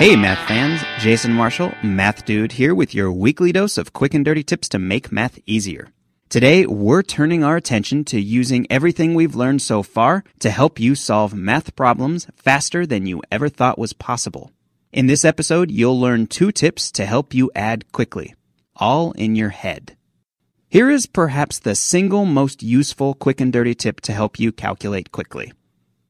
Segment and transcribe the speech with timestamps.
[0.00, 0.80] Hey, math fans.
[0.98, 4.78] Jason Marshall, Math Dude, here with your weekly dose of quick and dirty tips to
[4.78, 5.88] make math easier.
[6.30, 10.94] Today, we're turning our attention to using everything we've learned so far to help you
[10.94, 14.52] solve math problems faster than you ever thought was possible.
[14.92, 18.34] In this episode, you'll learn two tips to help you add quickly,
[18.76, 19.98] all in your head.
[20.70, 25.10] Here is perhaps the single most useful quick and dirty tip to help you calculate
[25.12, 25.52] quickly.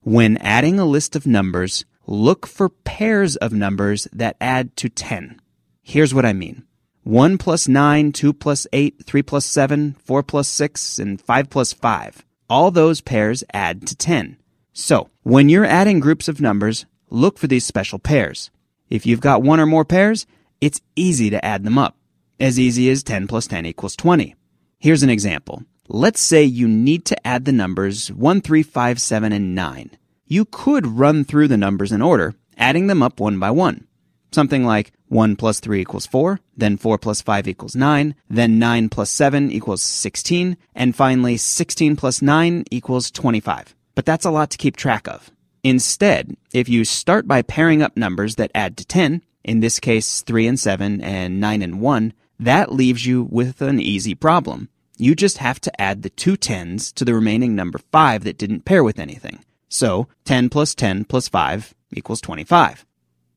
[0.03, 5.39] When adding a list of numbers, look for pairs of numbers that add to 10.
[5.83, 6.65] Here's what I mean.
[7.05, 11.75] 1 plus 9, 2 plus 8, 3 plus 7, 4 plus 6, and 5 plus
[11.75, 12.25] 5.
[12.49, 14.39] All those pairs add to 10.
[14.73, 18.51] So, when you're adding groups of numbers, look for these special pairs.
[18.89, 20.27] If you've got one or more pairs,
[20.63, 21.95] it's easy to add them up.
[22.39, 24.35] As easy as 10 plus 10 equals 20.
[24.79, 25.63] Here's an example.
[25.93, 29.91] Let's say you need to add the numbers 1, 3, 5, 7, and 9
[30.31, 33.89] you could run through the numbers in order, adding them up one by one.
[34.31, 38.89] Something like 1 plus 3 equals 4, then 4 plus 5 equals 9, then 9
[38.91, 43.75] plus 7 equals 16, and finally 16 plus 9 equals 25.
[43.97, 45.33] But that's a lot to keep track of.
[45.65, 50.23] Instead, if you start by pairing up numbers that add to 10, in this case
[50.23, 54.69] 3 and 7 and 9 and 1, that leaves you with an easy problem.
[55.01, 58.67] You just have to add the two tens to the remaining number 5 that didn't
[58.67, 59.39] pair with anything.
[59.67, 62.85] So 10 plus 10 plus 5 equals 25.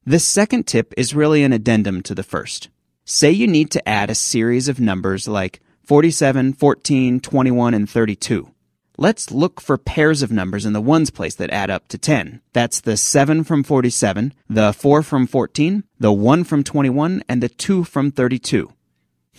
[0.06, 2.68] The second tip is really an addendum to the first.
[3.06, 8.50] Say you need to add a series of numbers like 47, 14, 21, and 32.
[8.98, 12.42] Let's look for pairs of numbers in the ones place that add up to 10.
[12.52, 17.48] That's the 7 from 47, the 4 from 14, the 1 from 21, and the
[17.48, 18.74] 2 from 32.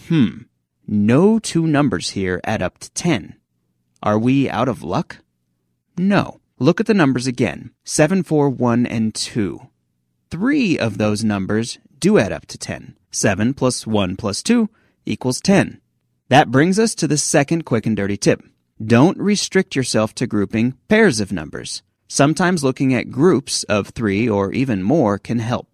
[0.09, 0.38] Hmm.
[0.87, 3.37] No two numbers here add up to 10.
[4.03, 5.19] Are we out of luck?
[5.97, 6.41] No.
[6.59, 9.61] Look at the numbers again 7, 4, 1, and 2.
[10.31, 12.97] Three of those numbers do add up to 10.
[13.11, 14.69] 7 plus 1 plus 2
[15.06, 15.81] equals 10.
[16.28, 18.43] That brings us to the second quick and dirty tip.
[18.84, 21.83] Don't restrict yourself to grouping pairs of numbers.
[22.09, 25.74] Sometimes looking at groups of three or even more can help.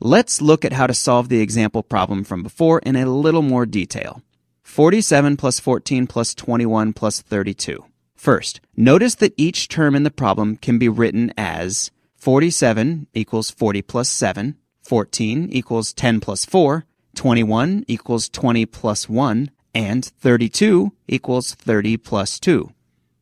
[0.00, 3.64] Let's look at how to solve the example problem from before in a little more
[3.64, 4.22] detail.
[4.62, 7.82] 47 plus 14 plus 21 plus 32.
[8.14, 13.80] First, notice that each term in the problem can be written as 47 equals 40
[13.80, 21.54] plus 7, 14 equals 10 plus 4, 21 equals 20 plus 1, and 32 equals
[21.54, 22.70] 30 plus 2.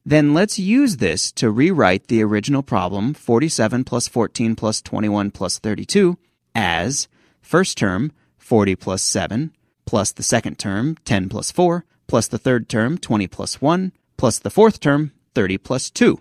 [0.04, 5.60] Then let's use this to rewrite the original problem 47 plus 14 plus 21 plus
[5.60, 6.18] 32
[6.54, 7.08] as
[7.42, 9.52] first term 40 plus 7
[9.84, 14.38] plus the second term 10 plus 4 plus the third term 20 plus 1 plus
[14.38, 16.18] the fourth term 30 plus 2.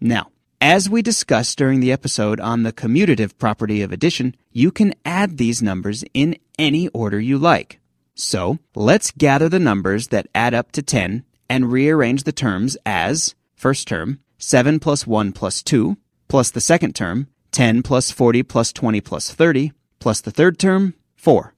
[0.00, 0.30] Now,
[0.60, 5.38] as we discussed during the episode on the commutative property of addition, you can add
[5.38, 7.78] these numbers in any order you like.
[8.14, 13.34] So, let's gather the numbers that add up to 10 and rearrange the terms as
[13.54, 15.96] first term 7 plus 1 plus 2
[16.28, 20.94] plus the second term 10 plus 40 plus 20 plus 30, plus the third term,
[21.16, 21.54] 4.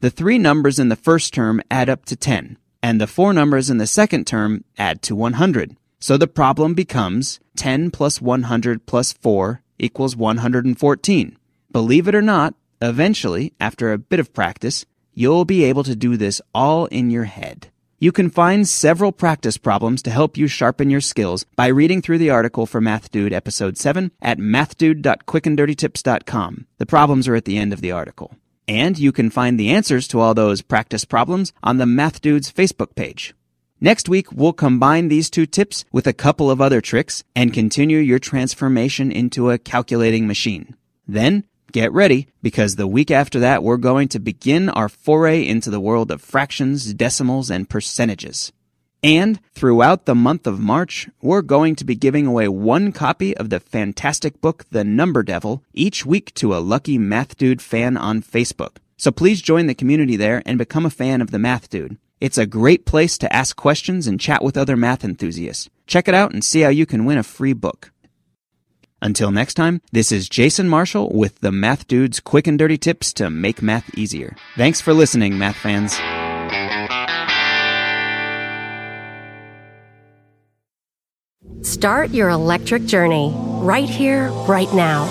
[0.00, 3.70] The three numbers in the first term add up to 10, and the four numbers
[3.70, 5.76] in the second term add to 100.
[5.98, 11.38] So the problem becomes 10 plus 100 plus 4 equals 114.
[11.72, 14.84] Believe it or not, eventually, after a bit of practice,
[15.14, 17.70] you'll be able to do this all in your head.
[17.98, 22.18] You can find several practice problems to help you sharpen your skills by reading through
[22.18, 26.66] the article for Math Dude episode 7 at mathdude.quickanddirtytips.com.
[26.76, 28.36] The problems are at the end of the article.
[28.68, 32.52] And you can find the answers to all those practice problems on the Math Dude's
[32.52, 33.32] Facebook page.
[33.80, 37.96] Next week, we'll combine these two tips with a couple of other tricks and continue
[37.96, 40.76] your transformation into a calculating machine.
[41.08, 41.44] Then,
[41.76, 45.78] get ready because the week after that, we're going to begin our foray into the
[45.78, 48.50] world of fractions, decimals, and percentages.
[49.02, 53.50] And throughout the month of March, we're going to be giving away one copy of
[53.50, 58.22] the fantastic book, The Number Devil, each week to a lucky Math Dude fan on
[58.22, 58.78] Facebook.
[58.96, 61.98] So please join the community there and become a fan of the Math Dude.
[62.22, 65.68] It's a great place to ask questions and chat with other math enthusiasts.
[65.86, 67.92] Check it out and see how you can win a free book.
[69.06, 73.12] Until next time, this is Jason Marshall with the Math Dude's quick and dirty tips
[73.12, 74.34] to make math easier.
[74.56, 75.92] Thanks for listening, math fans.
[81.64, 85.04] Start your electric journey right here, right now.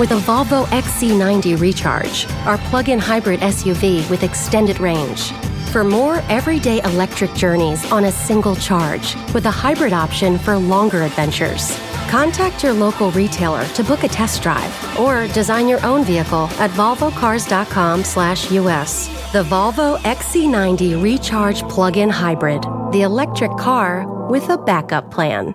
[0.00, 5.30] With a Volvo XC90 Recharge, our plug in hybrid SUV with extended range.
[5.72, 11.02] For more everyday electric journeys on a single charge, with a hybrid option for longer
[11.02, 11.78] adventures.
[12.08, 16.70] Contact your local retailer to book a test drive or design your own vehicle at
[16.70, 19.08] volvocars.com/us.
[19.32, 22.62] The Volvo XC90 Recharge plug-in hybrid,
[22.92, 25.52] the electric car with a backup plan.